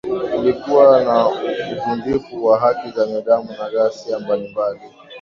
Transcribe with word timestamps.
Plikuwa 0.41 1.03
na 1.03 1.27
uvunjifu 1.71 2.45
wa 2.45 2.59
haki 2.59 2.89
za 2.91 3.05
binadamu 3.05 3.49
na 3.51 3.69
ghasia 3.69 4.19
mbalimbali 4.19 4.79